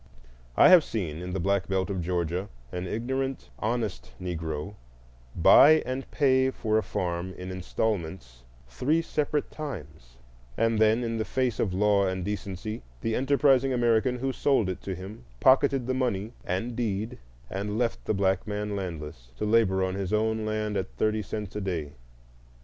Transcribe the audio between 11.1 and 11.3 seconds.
the